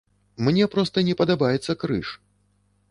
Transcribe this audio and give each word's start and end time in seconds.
Мне 0.47 0.65
проста 0.75 0.97
не 1.11 1.15
падабаецца 1.21 1.79
крыж. 1.85 2.07